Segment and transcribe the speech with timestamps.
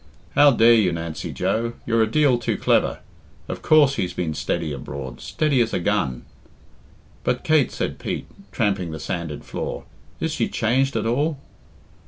[0.33, 1.73] How dare you, Nancy Joe?
[1.85, 3.01] You're a deal too clever.
[3.47, 6.25] Of course he's been steady abroad steady as a gun."
[7.23, 9.83] "But Kate," said Pete, tramping the sanded floor,
[10.19, 11.37] "is she changed at all?"